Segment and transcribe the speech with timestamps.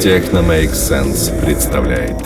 [0.00, 2.16] Техно Make Sense представляет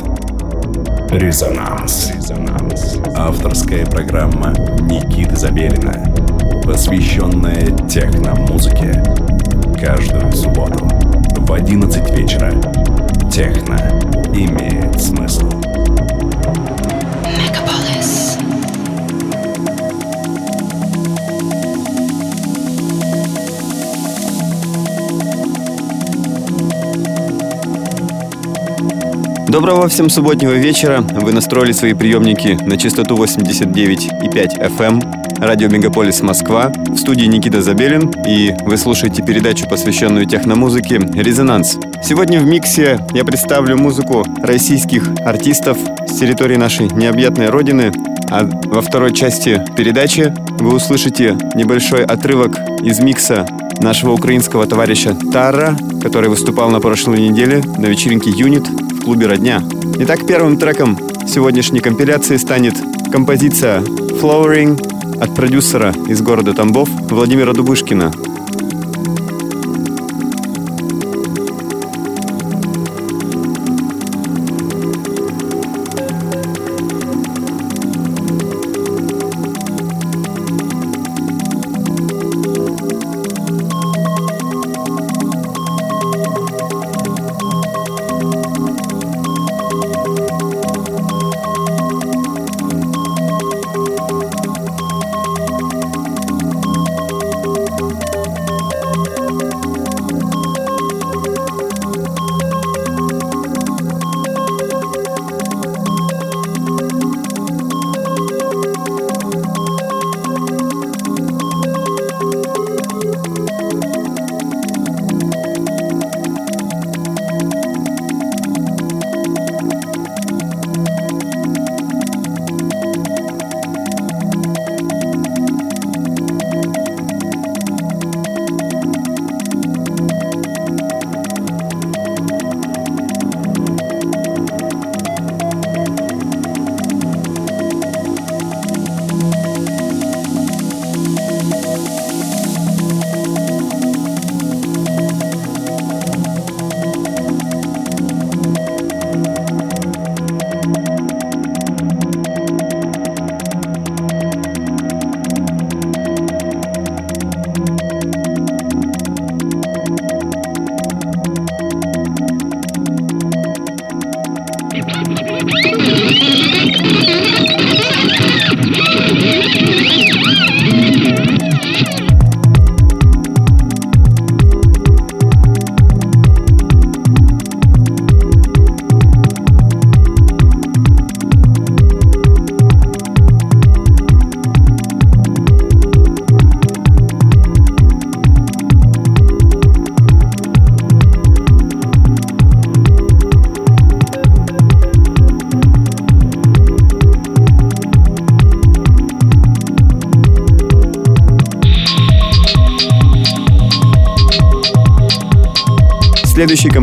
[1.11, 2.13] Резонанс.
[2.15, 2.99] Резонанс.
[3.17, 4.53] Авторская программа
[4.83, 6.05] Никиты Забелина,
[6.63, 9.03] посвященная техно-музыке.
[9.81, 10.89] Каждую субботу
[11.37, 12.53] в 11 вечера.
[13.29, 13.77] Техно
[14.33, 15.51] имеет смысл.
[29.55, 31.01] Доброго всем субботнего вечера.
[31.13, 34.81] Вы настроили свои приемники на частоту 89,5 FM.
[34.81, 35.03] Эм.
[35.39, 36.73] Радио Мегаполис Москва.
[36.89, 38.13] В студии Никита Забелин.
[38.27, 41.79] И вы слушаете передачу, посвященную техномузыке «Резонанс».
[42.03, 47.93] Сегодня в миксе я представлю музыку российских артистов с территории нашей необъятной родины.
[48.33, 53.47] А во второй части передачи вы услышите небольшой отрывок из микса
[53.79, 58.65] нашего украинского товарища Тара, который выступал на прошлой неделе на вечеринке «Юнит»
[59.05, 59.63] клубе «Родня».
[59.99, 62.75] Итак, первым треком сегодняшней компиляции станет
[63.13, 68.13] композиция «Flowering» от продюсера из города Тамбов Владимира Дубышкина–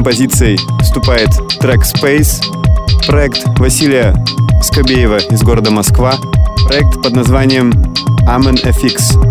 [0.02, 1.30] композицией вступает
[1.60, 2.42] трек Space,
[3.06, 4.16] проект Василия
[4.64, 6.16] Скобеева из города Москва,
[6.66, 7.72] проект под названием
[8.28, 9.31] Amen FX.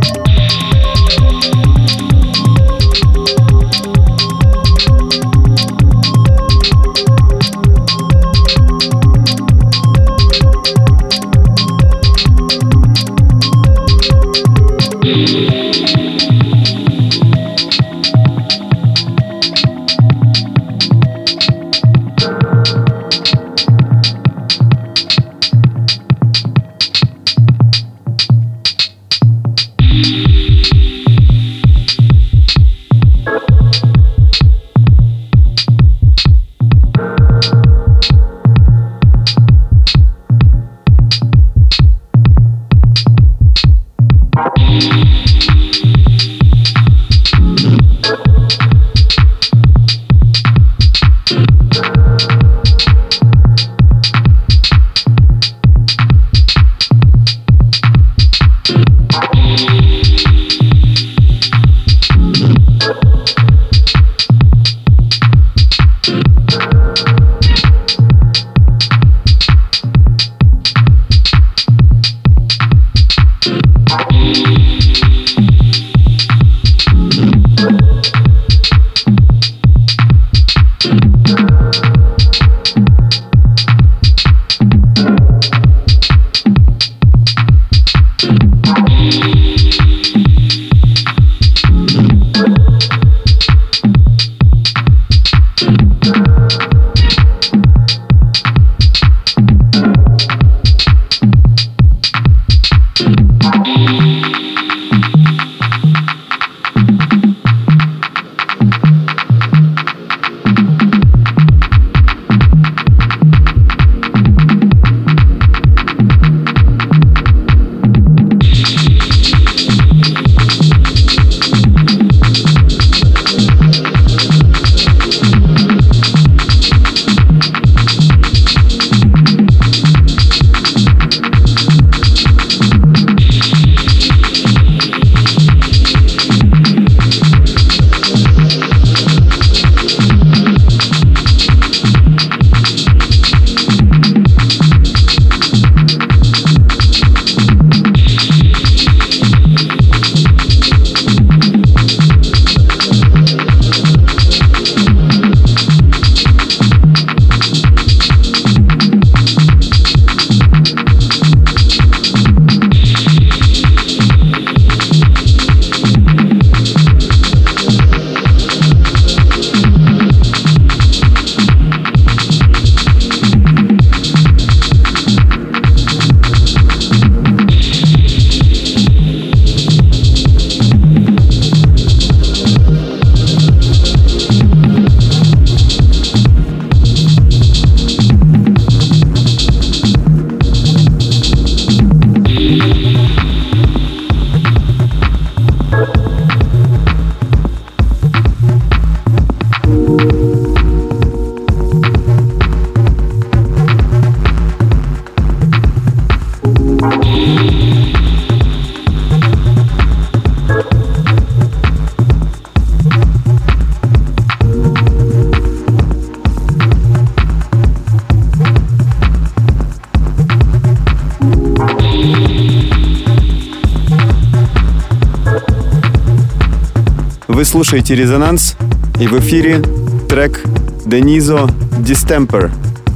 [227.63, 228.57] Слушаете «Резонанс»
[228.99, 229.63] и в эфире
[230.09, 230.43] трек
[230.87, 231.47] «Денизо
[231.81, 232.51] Distemper».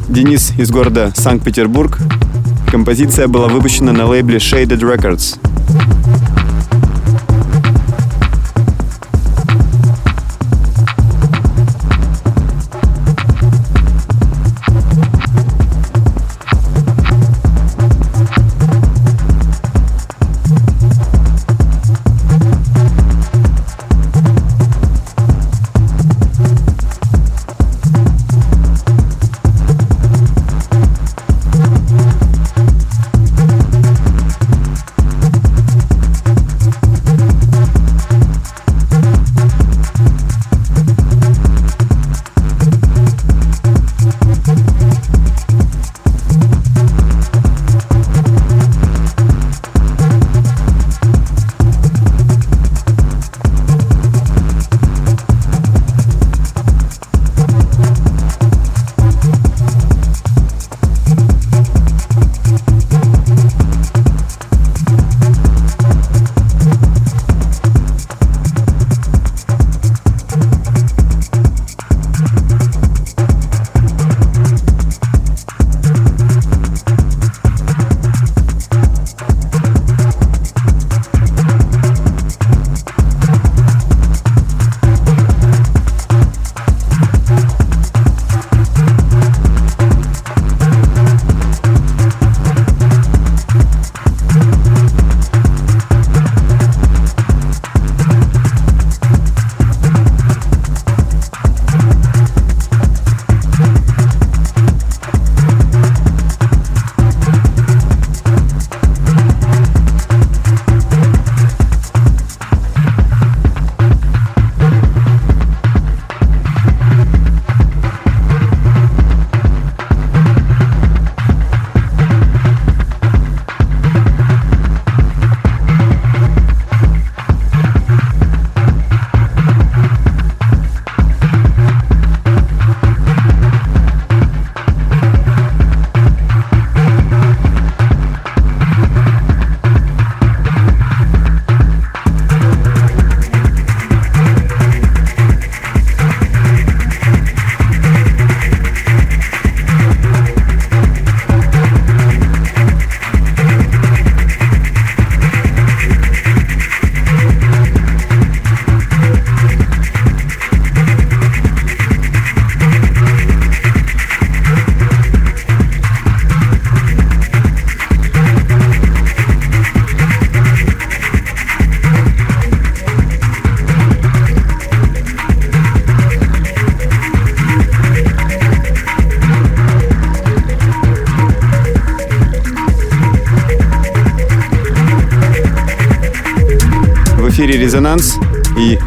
[0.08, 1.98] Денис из города Санкт-Петербург.
[2.70, 5.38] Композиция была выпущена на лейбле Shaded Records.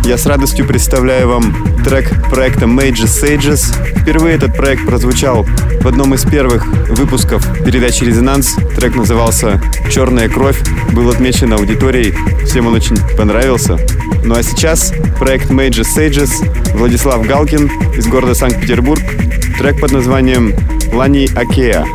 [0.08, 3.74] Я с радостью представляю вам трек проекта Major Sages.
[4.02, 8.56] Впервые этот проект прозвучал в одном из первых выпусков передачи «Резонанс».
[8.78, 9.62] Трек назывался
[9.92, 10.58] «Черная кровь»,
[10.94, 13.78] был отмечен аудиторией, всем он очень понравился.
[14.24, 16.32] Ну а сейчас проект Major Sages,
[16.78, 19.02] Владислав Галкин из города Санкт-Петербург,
[19.58, 20.54] трек под названием
[20.94, 21.86] «Лани Акея».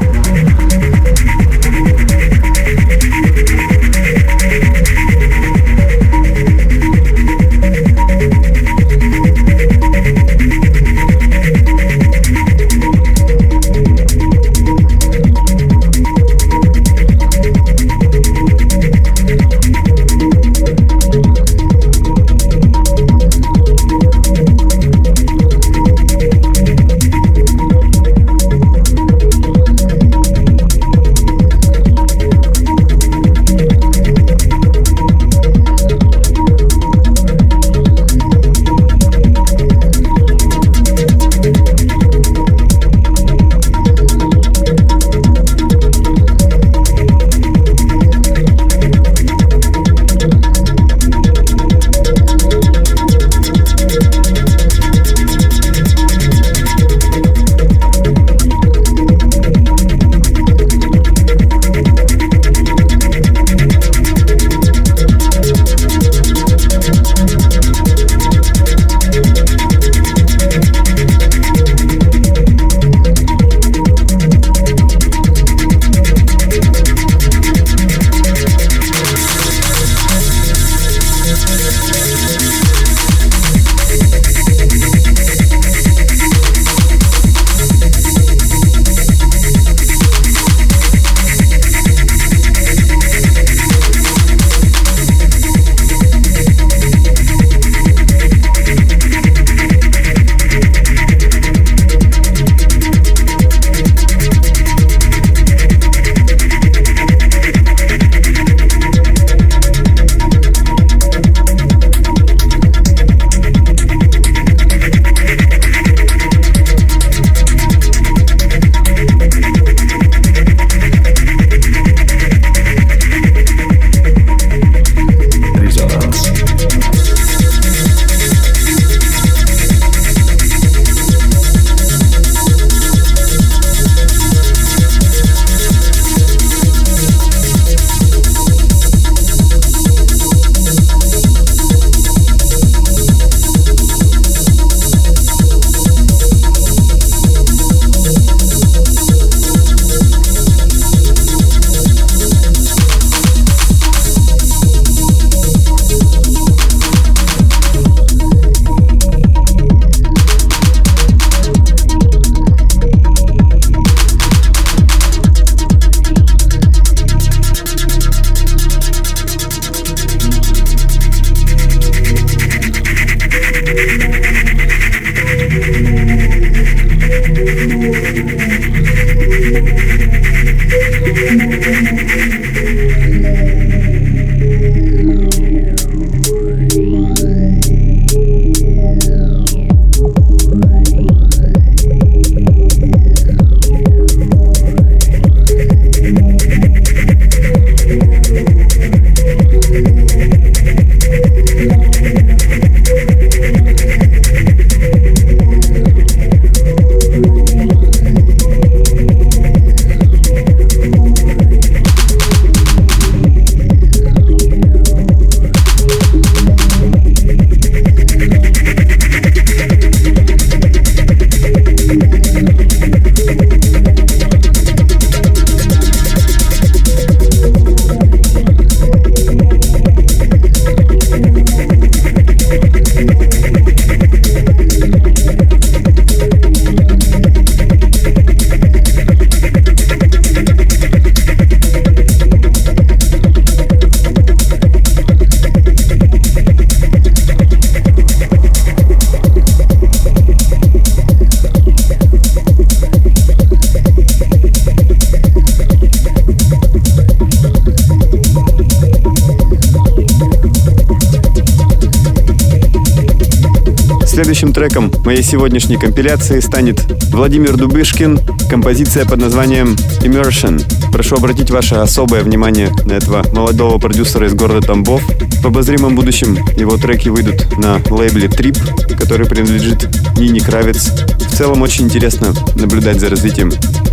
[264.42, 268.18] Следующим треком моей сегодняшней компиляции станет Владимир Дубышкин,
[268.50, 270.61] композиция под названием Immersion.
[270.90, 275.00] Прошу обратить ваше особое внимание на этого молодого продюсера из города Тамбов.
[275.42, 280.90] В обозримом будущем его треки выйдут на лейбле Trip, который принадлежит Нине Кравец.
[281.20, 283.52] В целом очень интересно наблюдать за развитием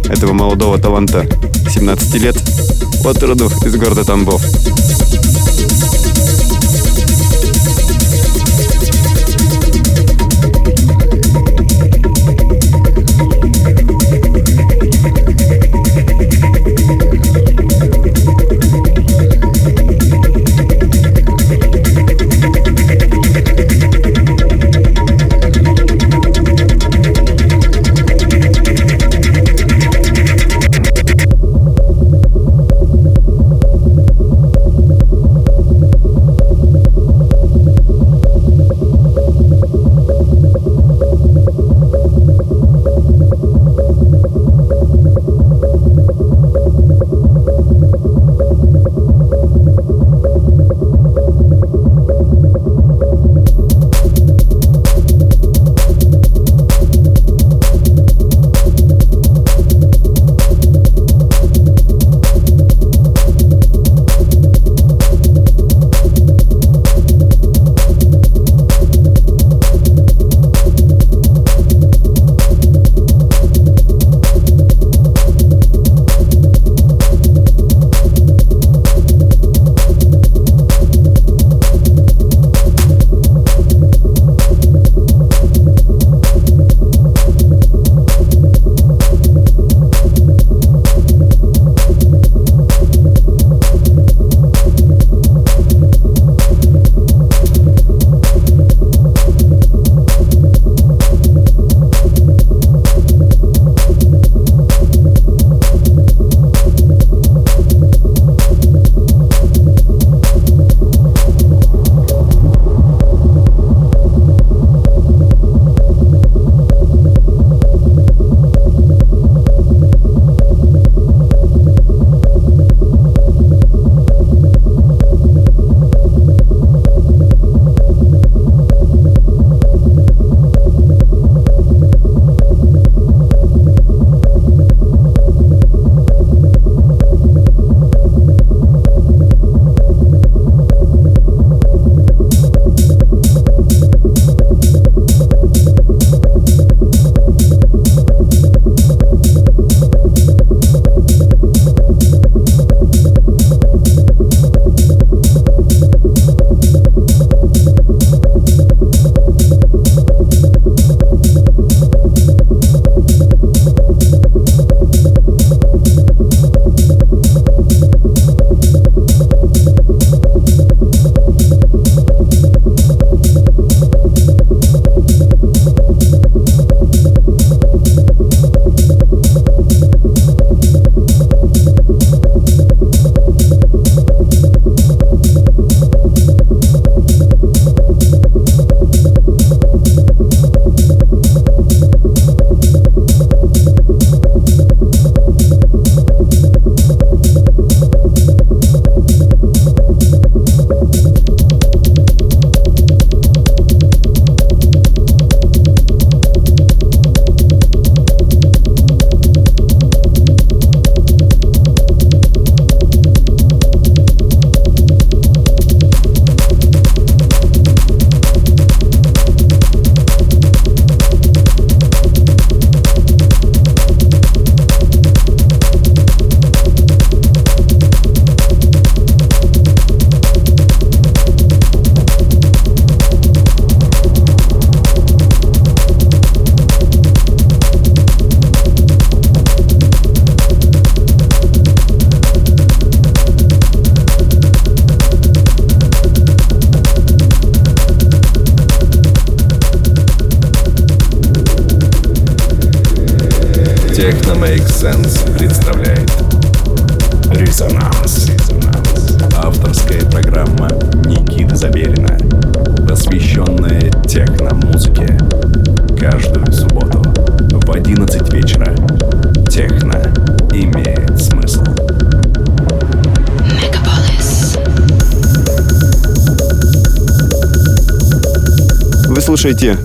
[0.10, 1.28] этого молодого таланта
[1.70, 2.38] 17 лет
[3.06, 4.42] от роду из города Тамбов.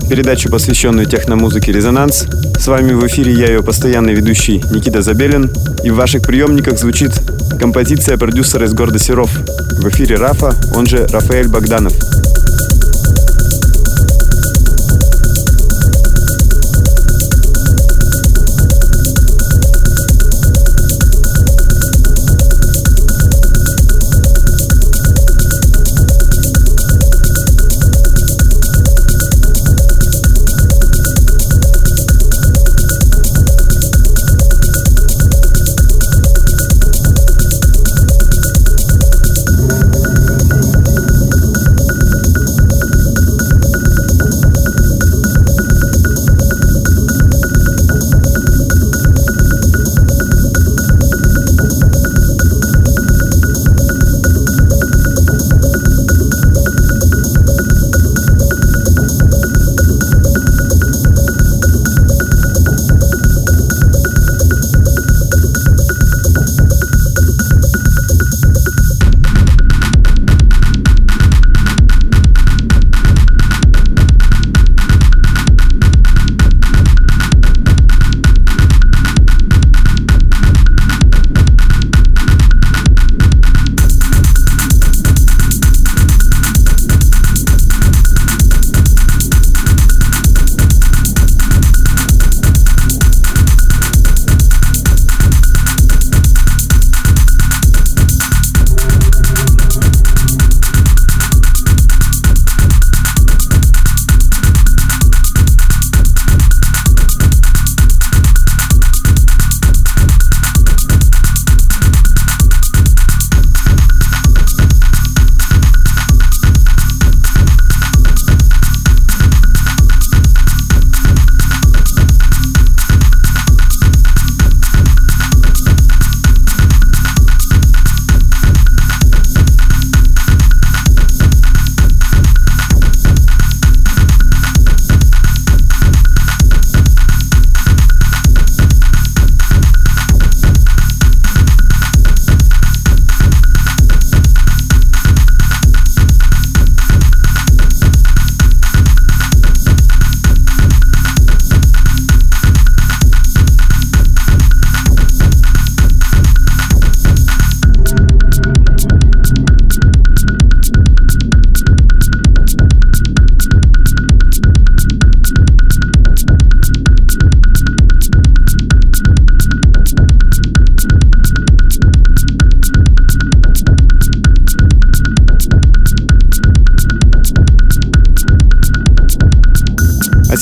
[0.07, 2.25] Передачу, посвященную техномузыке «Резонанс».
[2.59, 5.51] С вами в эфире я, ее постоянный ведущий Никита Забелин.
[5.83, 7.11] И в ваших приемниках звучит
[7.59, 9.31] композиция продюсера из города Серов.
[9.31, 11.93] В эфире Рафа, он же Рафаэль Богданов.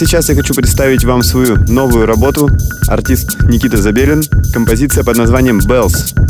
[0.06, 2.50] Сейчас я хочу представить вам свою новую работу.
[2.88, 4.24] Артист Никита Забелин.
[4.54, 6.23] Композиция под названием «Bells».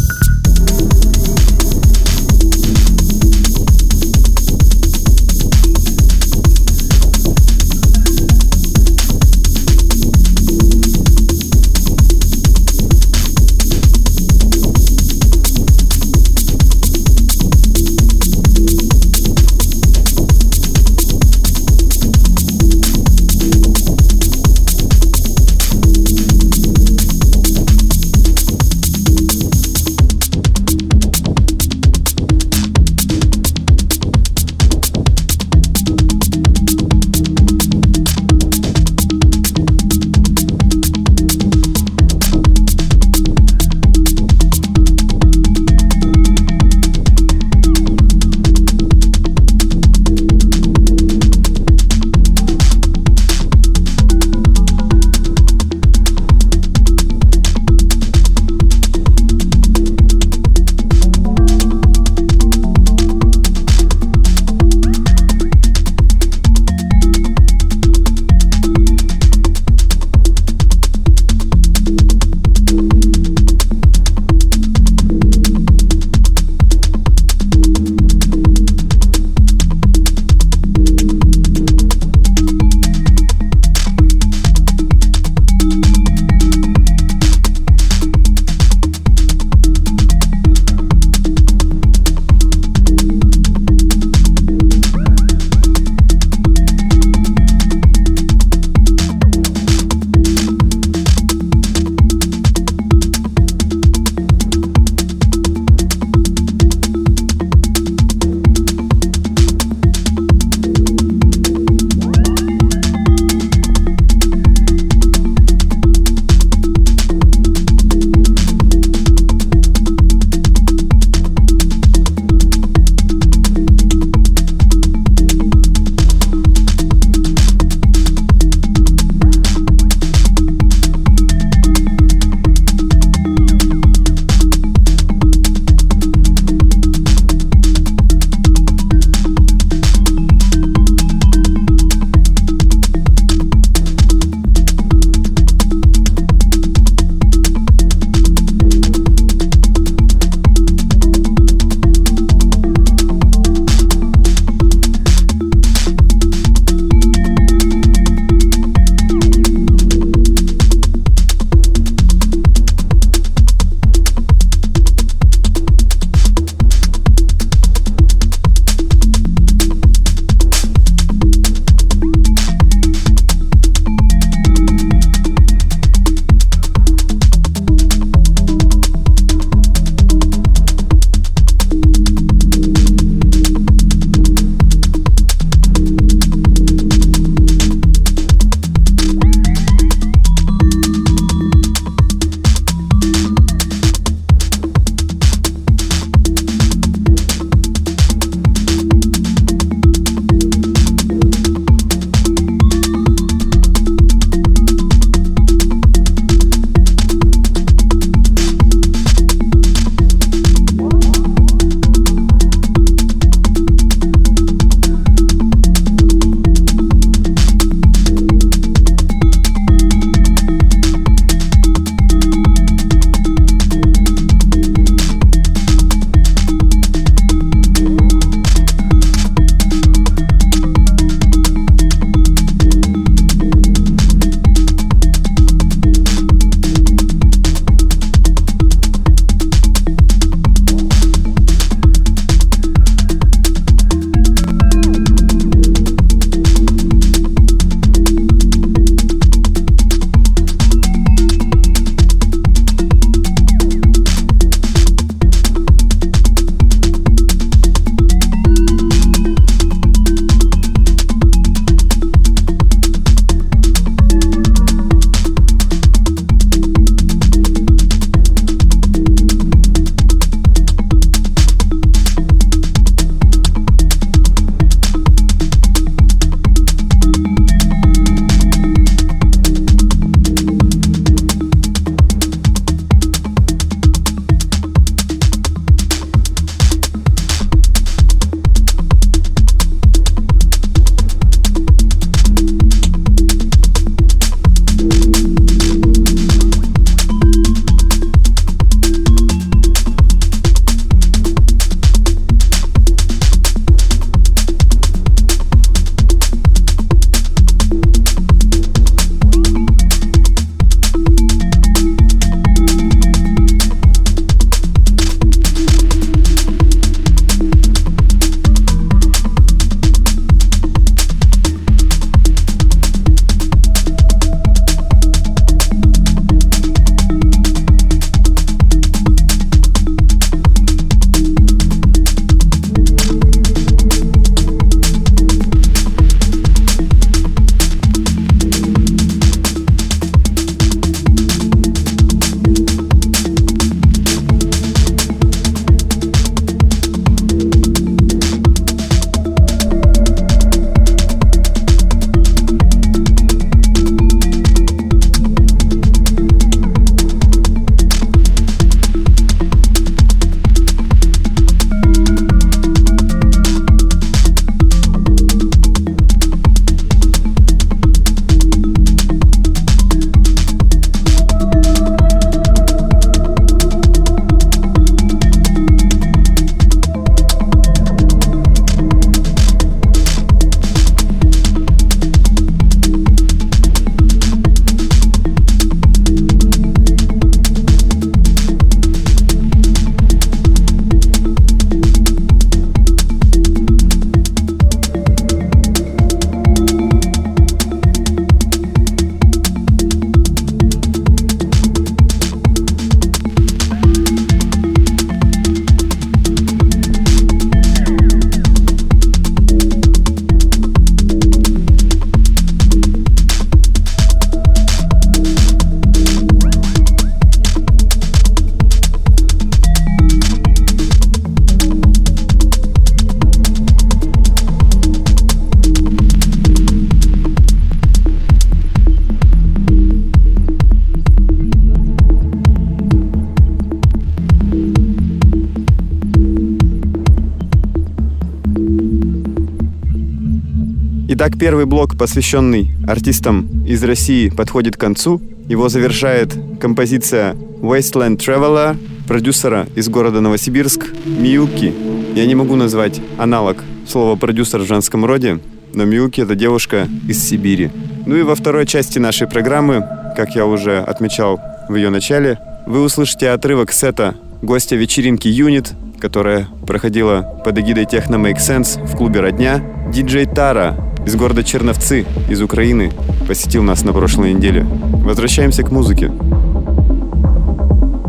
[441.26, 445.22] Итак, первый блок, посвященный артистам из России, подходит к концу.
[445.48, 448.76] Его завершает композиция Wasteland Traveler
[449.08, 451.74] продюсера из города Новосибирск Миюки.
[452.14, 455.40] Я не могу назвать аналог слова продюсер в женском роде,
[455.74, 457.72] но Миюки— это девушка из Сибири.
[458.06, 459.82] Ну и во второй части нашей программы,
[460.18, 466.50] как я уже отмечал в ее начале, вы услышите отрывок сета гостя вечеринки Юнит, которая
[466.68, 469.64] проходила под эгидой Техно Make Sense в клубе «Родня».
[469.90, 472.92] Диджей Тара из города Черновцы, из Украины,
[473.28, 474.64] посетил нас на прошлой неделе.
[474.64, 476.12] Возвращаемся к музыке.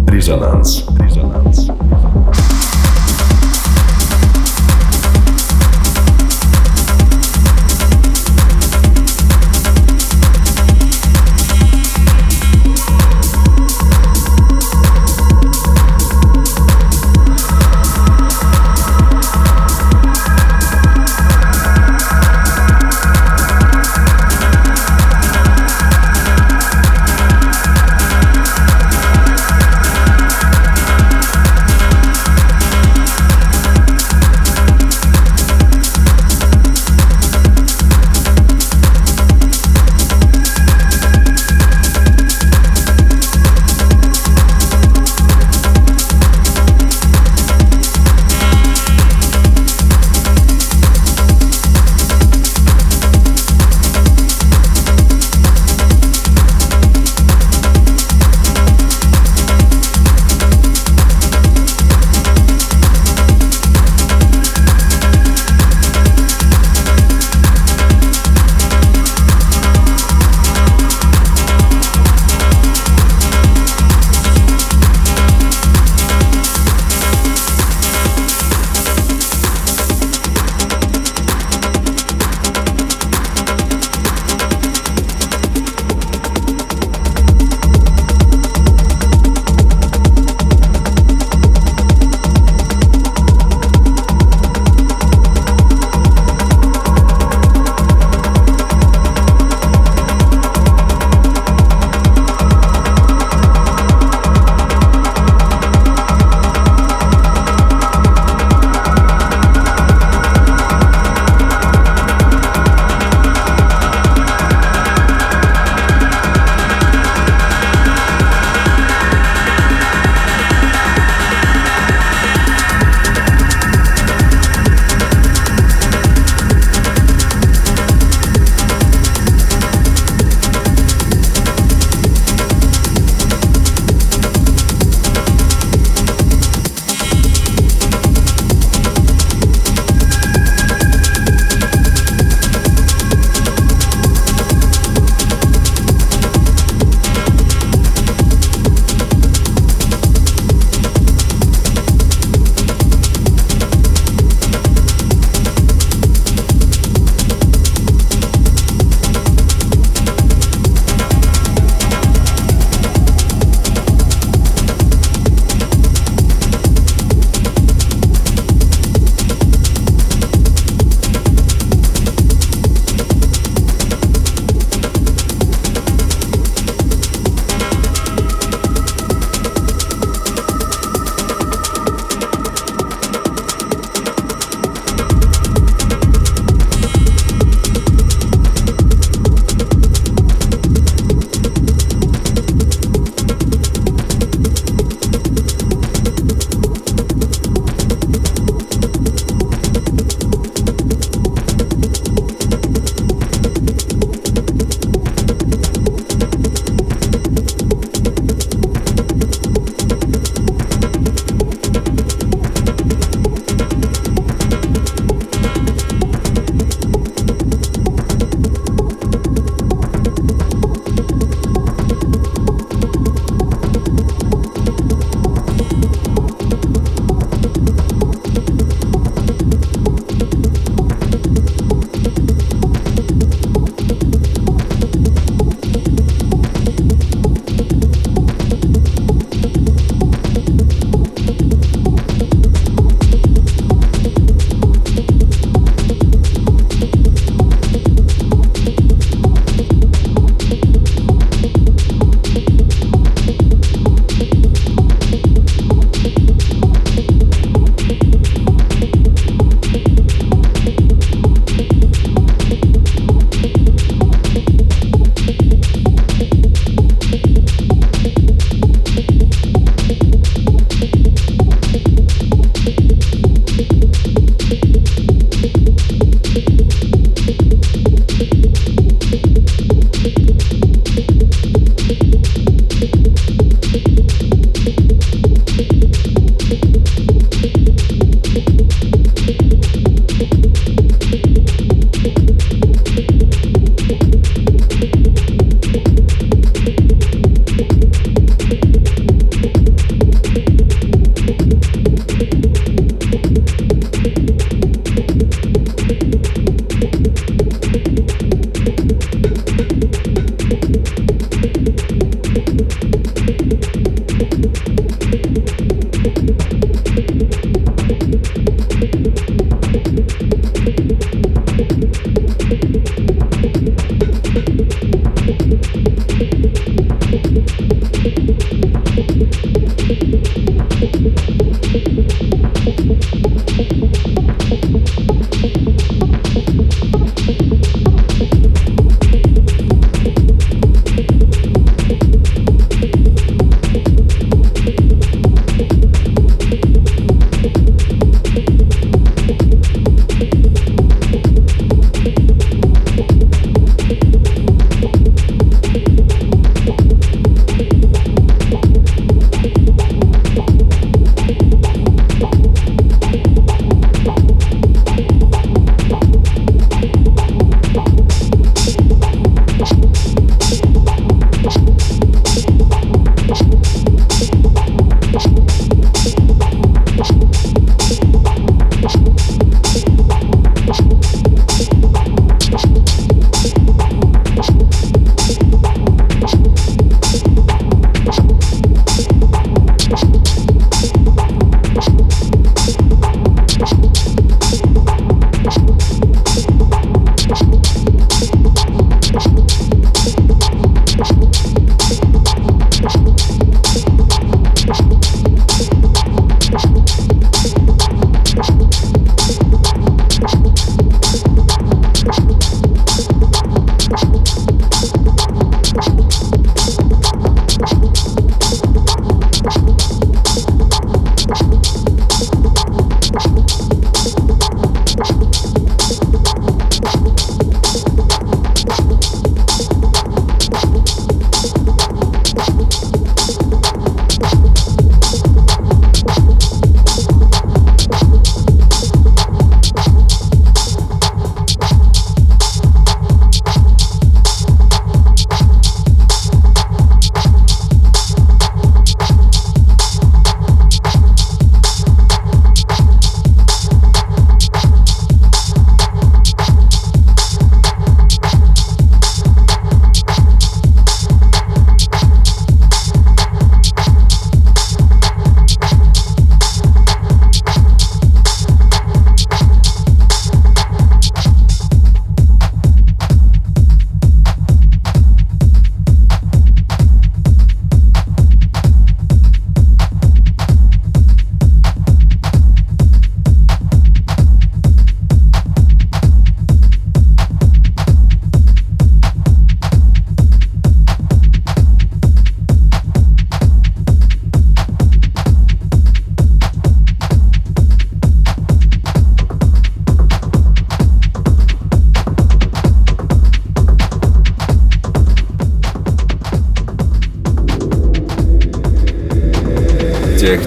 [0.08, 0.86] Резонанс.
[0.98, 1.23] Резонанс.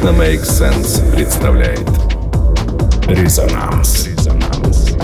[0.08, 1.86] Techno Make Sense представляет
[3.08, 4.08] Резонанс.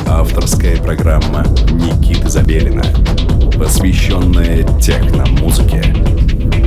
[0.08, 2.84] Авторская программа Никиты Забелина,
[3.60, 5.84] посвященная техно-музыке.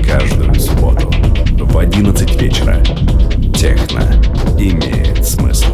[0.07, 1.11] Каждую субботу
[1.59, 2.82] в 11 вечера
[3.55, 4.03] техно
[4.59, 5.72] имеет смысл.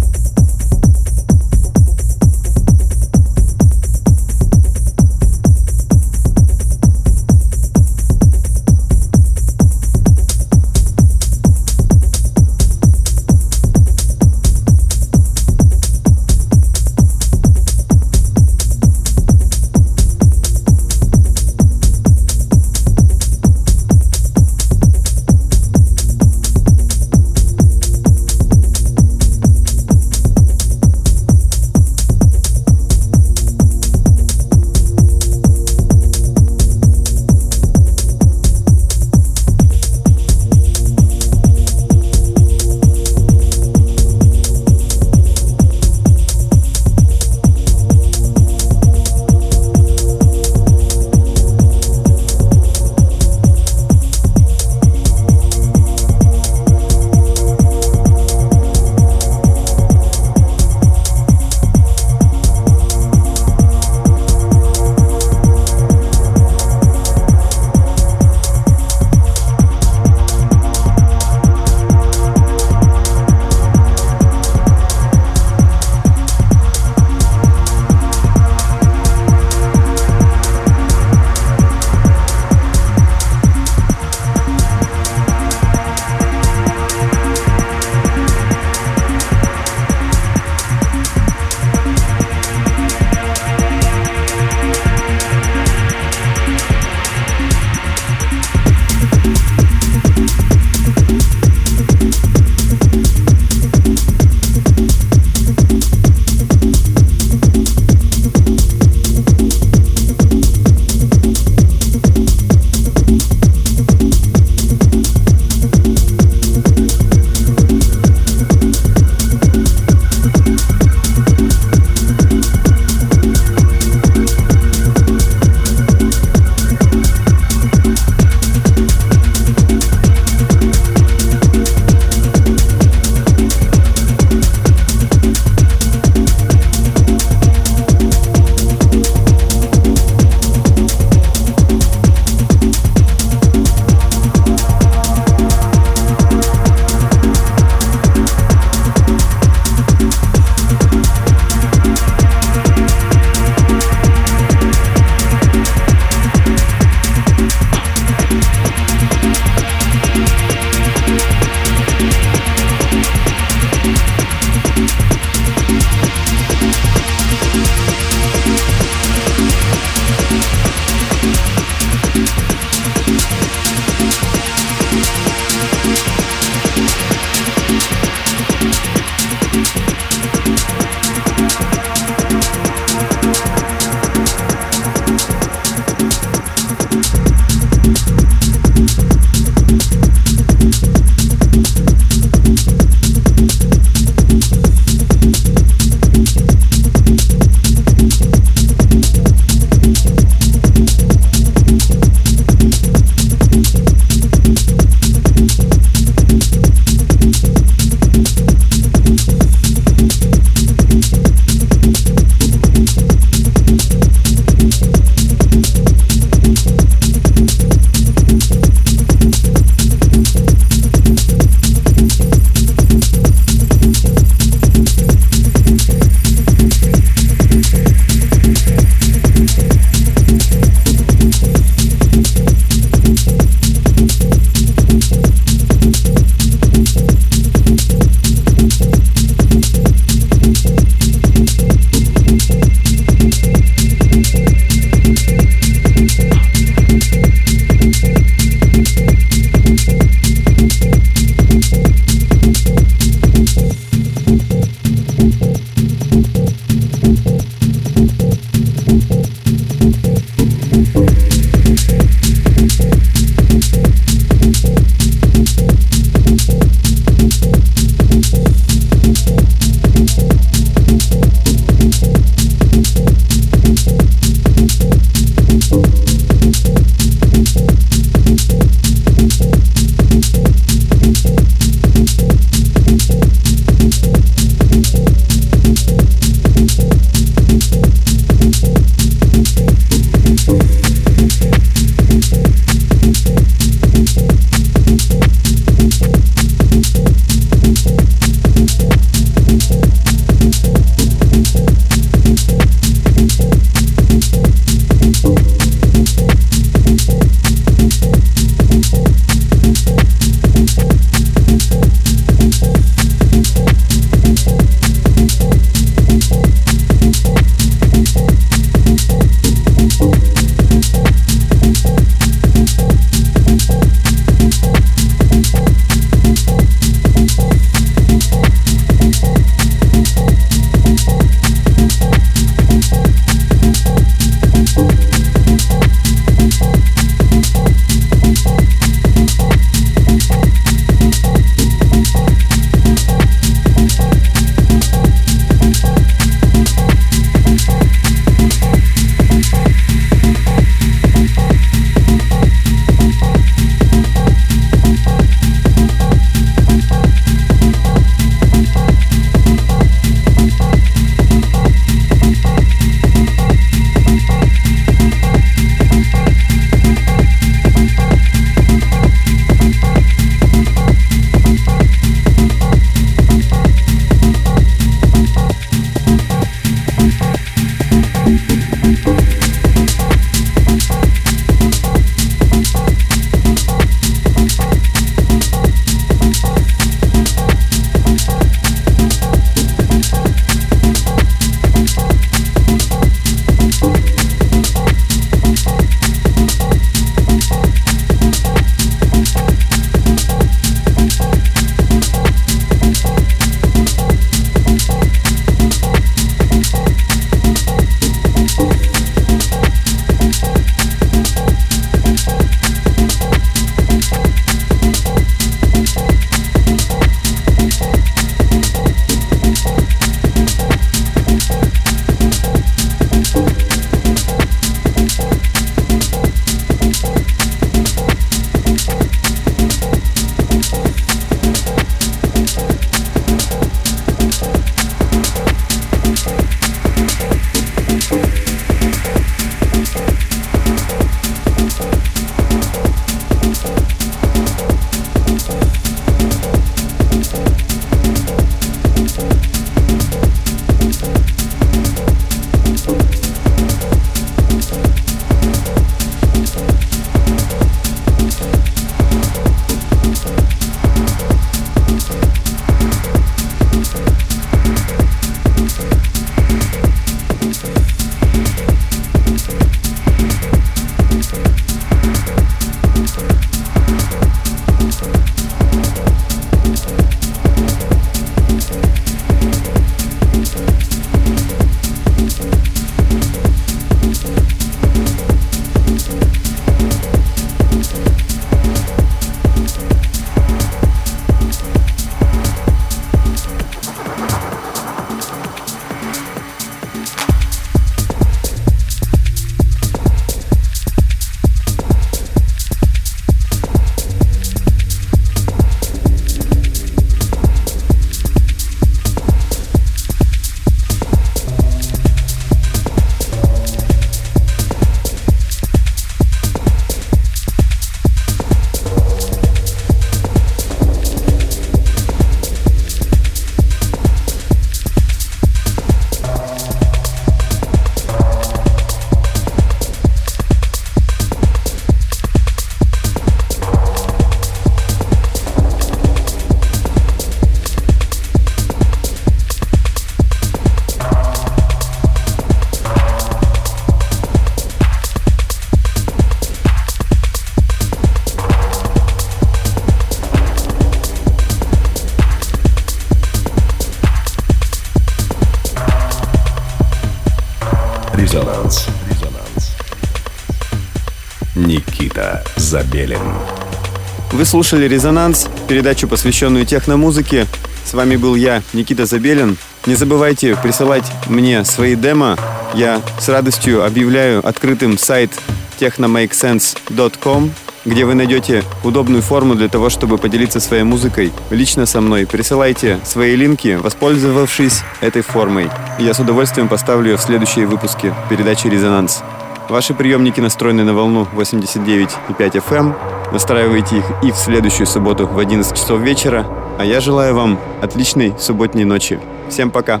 [564.50, 567.46] Слушали «Резонанс», передачу, посвященную техномузыке.
[567.84, 569.56] С вами был я, Никита Забелин.
[569.86, 572.36] Не забывайте присылать мне свои демо.
[572.74, 575.30] Я с радостью объявляю открытым сайт
[575.78, 577.52] technomakesense.com,
[577.84, 582.26] где вы найдете удобную форму для того, чтобы поделиться своей музыкой лично со мной.
[582.26, 585.70] Присылайте свои линки, воспользовавшись этой формой.
[586.00, 589.22] Я с удовольствием поставлю ее в следующие выпуски передачи «Резонанс».
[589.68, 593.19] Ваши приемники настроены на волну 89,5 FM.
[593.32, 596.46] Настраивайте их и в следующую субботу в 11 часов вечера.
[596.78, 599.18] А я желаю вам отличной субботней ночи.
[599.48, 600.00] Всем пока!